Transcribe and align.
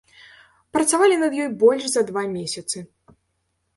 Працавалі 0.77 1.15
над 1.23 1.31
ёй 1.43 1.49
больш 1.65 1.83
за 1.93 2.01
два 2.11 2.23
месяцы. 2.35 2.77